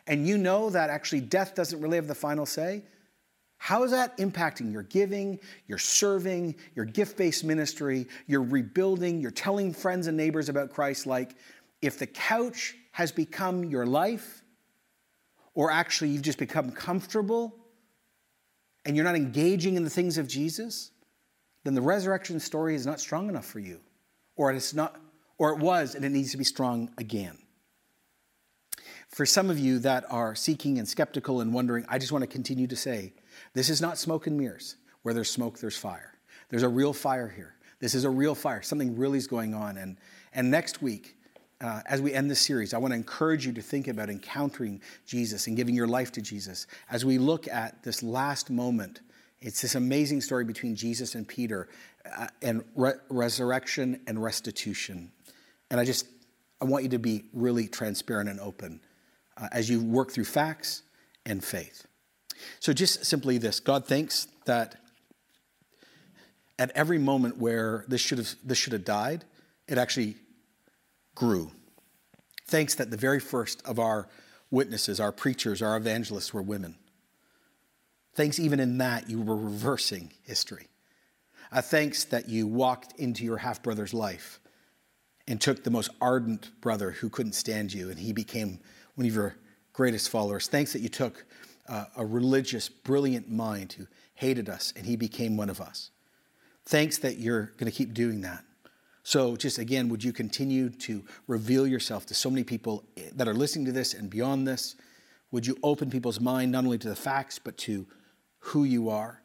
[0.07, 2.83] and you know that actually death doesn't really have the final say,
[3.57, 9.31] how is that impacting your giving, your serving, your gift based ministry, your rebuilding, your
[9.31, 11.05] telling friends and neighbors about Christ?
[11.05, 11.37] Like,
[11.81, 14.43] if the couch has become your life,
[15.53, 17.55] or actually you've just become comfortable
[18.85, 20.91] and you're not engaging in the things of Jesus,
[21.63, 23.79] then the resurrection story is not strong enough for you
[24.35, 24.99] or it's not,
[25.37, 27.37] or it was, and it needs to be strong again.
[29.09, 32.27] For some of you that are seeking and skeptical and wondering, I just want to
[32.27, 33.13] continue to say,
[33.53, 34.75] this is not smoke and mirrors.
[35.03, 36.13] Where there's smoke, there's fire.
[36.49, 37.55] There's a real fire here.
[37.79, 38.61] This is a real fire.
[38.61, 39.77] Something really is going on.
[39.77, 39.97] And,
[40.33, 41.17] and next week,
[41.61, 44.81] uh, as we end this series, I want to encourage you to think about encountering
[45.05, 46.67] Jesus and giving your life to Jesus.
[46.89, 49.01] As we look at this last moment,
[49.41, 51.67] it's this amazing story between Jesus and Peter
[52.05, 55.11] uh, and re- resurrection and restitution.
[55.71, 56.07] And I just,
[56.61, 58.81] I want you to be really transparent and open
[59.37, 60.83] uh, as you work through facts
[61.25, 61.85] and faith.
[62.59, 64.75] So just simply this God thinks that
[66.59, 69.25] at every moment where this should have, this should have died,
[69.67, 70.15] it actually
[71.15, 71.51] grew.
[72.47, 74.07] Thanks that the very first of our
[74.51, 76.75] witnesses, our preachers, our evangelists were women.
[78.13, 80.67] Thanks even in that you were reversing history.
[81.53, 84.39] Uh, thanks that you walked into your half brother's life
[85.27, 88.59] and took the most ardent brother who couldn't stand you, and he became
[88.95, 89.35] one of your
[89.71, 90.47] greatest followers.
[90.47, 91.25] Thanks that you took
[91.69, 93.85] uh, a religious, brilliant mind who
[94.15, 95.91] hated us, and he became one of us.
[96.65, 98.43] Thanks that you're going to keep doing that.
[99.03, 102.83] So, just again, would you continue to reveal yourself to so many people
[103.13, 104.75] that are listening to this and beyond this?
[105.31, 107.85] Would you open people's mind not only to the facts, but to
[108.39, 109.22] who you are?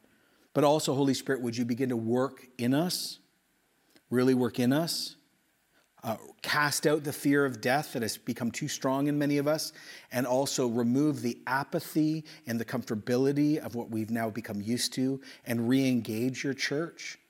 [0.59, 3.21] But also, Holy Spirit, would you begin to work in us,
[4.11, 5.15] really work in us?
[6.03, 9.47] Uh, cast out the fear of death that has become too strong in many of
[9.47, 9.73] us,
[10.11, 15.21] and also remove the apathy and the comfortability of what we've now become used to,
[15.47, 17.21] and re engage your church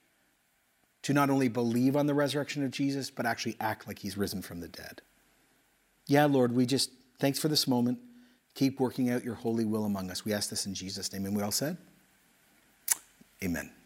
[1.03, 4.41] to not only believe on the resurrection of Jesus, but actually act like he's risen
[4.41, 5.03] from the dead.
[6.07, 7.99] Yeah, Lord, we just, thanks for this moment.
[8.55, 10.25] Keep working out your holy will among us.
[10.25, 11.27] We ask this in Jesus' name.
[11.27, 11.77] And we all said,
[13.43, 13.78] Amen.